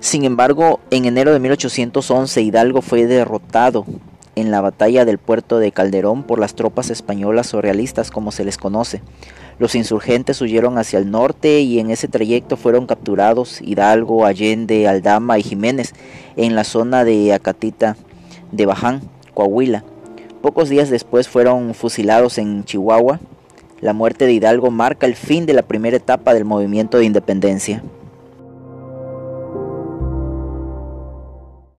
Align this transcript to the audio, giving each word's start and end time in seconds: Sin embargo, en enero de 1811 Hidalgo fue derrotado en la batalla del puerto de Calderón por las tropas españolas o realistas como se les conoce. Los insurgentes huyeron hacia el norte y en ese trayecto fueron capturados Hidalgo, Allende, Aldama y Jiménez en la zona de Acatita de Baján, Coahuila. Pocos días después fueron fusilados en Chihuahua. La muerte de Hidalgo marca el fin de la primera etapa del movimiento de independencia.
Sin 0.00 0.24
embargo, 0.24 0.78
en 0.90 1.06
enero 1.06 1.32
de 1.32 1.40
1811 1.40 2.40
Hidalgo 2.40 2.82
fue 2.82 3.06
derrotado 3.06 3.84
en 4.36 4.52
la 4.52 4.60
batalla 4.60 5.04
del 5.04 5.18
puerto 5.18 5.58
de 5.58 5.72
Calderón 5.72 6.22
por 6.22 6.38
las 6.38 6.54
tropas 6.54 6.90
españolas 6.90 7.52
o 7.54 7.60
realistas 7.60 8.12
como 8.12 8.30
se 8.30 8.44
les 8.44 8.56
conoce. 8.56 9.02
Los 9.58 9.74
insurgentes 9.74 10.40
huyeron 10.40 10.78
hacia 10.78 11.00
el 11.00 11.10
norte 11.10 11.60
y 11.60 11.80
en 11.80 11.90
ese 11.90 12.06
trayecto 12.06 12.56
fueron 12.56 12.86
capturados 12.86 13.60
Hidalgo, 13.60 14.24
Allende, 14.24 14.86
Aldama 14.86 15.38
y 15.38 15.42
Jiménez 15.42 15.92
en 16.36 16.54
la 16.54 16.62
zona 16.62 17.02
de 17.04 17.32
Acatita 17.32 17.96
de 18.52 18.66
Baján, 18.66 19.00
Coahuila. 19.34 19.82
Pocos 20.40 20.68
días 20.68 20.90
después 20.90 21.28
fueron 21.28 21.74
fusilados 21.74 22.38
en 22.38 22.64
Chihuahua. 22.64 23.18
La 23.80 23.92
muerte 23.92 24.26
de 24.26 24.32
Hidalgo 24.32 24.70
marca 24.70 25.06
el 25.06 25.16
fin 25.16 25.46
de 25.46 25.54
la 25.54 25.62
primera 25.62 25.96
etapa 25.96 26.34
del 26.34 26.44
movimiento 26.44 26.98
de 26.98 27.04
independencia. 27.04 27.82